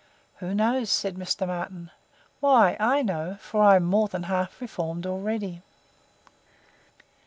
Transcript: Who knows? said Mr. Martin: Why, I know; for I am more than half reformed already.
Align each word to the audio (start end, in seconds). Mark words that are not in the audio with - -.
Who 0.37 0.55
knows? 0.55 0.89
said 0.89 1.13
Mr. 1.15 1.45
Martin: 1.45 1.91
Why, 2.39 2.75
I 2.79 3.03
know; 3.03 3.37
for 3.39 3.61
I 3.61 3.75
am 3.75 3.83
more 3.83 4.07
than 4.07 4.23
half 4.23 4.59
reformed 4.59 5.05
already. 5.05 5.61